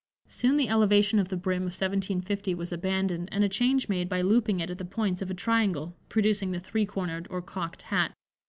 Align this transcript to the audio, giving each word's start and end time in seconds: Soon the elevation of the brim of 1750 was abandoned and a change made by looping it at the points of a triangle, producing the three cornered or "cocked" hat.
Soon 0.27 0.57
the 0.57 0.67
elevation 0.67 1.19
of 1.19 1.29
the 1.29 1.37
brim 1.37 1.61
of 1.61 1.77
1750 1.79 2.55
was 2.55 2.71
abandoned 2.71 3.29
and 3.31 3.43
a 3.43 3.47
change 3.47 3.87
made 3.87 4.09
by 4.09 4.23
looping 4.23 4.59
it 4.59 4.71
at 4.71 4.79
the 4.79 4.83
points 4.83 5.21
of 5.21 5.29
a 5.29 5.35
triangle, 5.35 5.95
producing 6.09 6.49
the 6.49 6.59
three 6.59 6.87
cornered 6.87 7.27
or 7.29 7.39
"cocked" 7.39 7.83
hat. 7.83 8.11